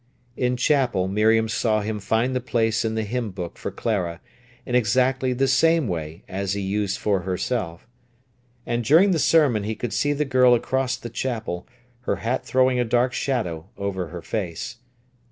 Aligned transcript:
In 0.35 0.57
chapel 0.57 1.07
Miriam 1.07 1.47
saw 1.47 1.81
him 1.81 1.99
find 1.99 2.35
the 2.35 2.39
place 2.41 2.83
in 2.83 2.95
the 2.95 3.03
hymn 3.03 3.29
book 3.29 3.55
for 3.55 3.69
Clara, 3.69 4.19
in 4.65 4.73
exactly 4.73 5.31
the 5.31 5.47
same 5.47 5.87
way 5.87 6.23
as 6.27 6.53
he 6.53 6.61
used 6.61 6.97
for 6.97 7.19
herself. 7.19 7.87
And 8.65 8.83
during 8.83 9.11
the 9.11 9.19
sermon 9.19 9.61
he 9.63 9.75
could 9.75 9.93
see 9.93 10.13
the 10.13 10.25
girl 10.25 10.55
across 10.55 10.97
the 10.97 11.11
chapel, 11.11 11.67
her 12.09 12.15
hat 12.15 12.43
throwing 12.43 12.79
a 12.79 12.83
dark 12.83 13.13
shadow 13.13 13.69
over 13.77 14.07
her 14.07 14.23
face. 14.23 14.77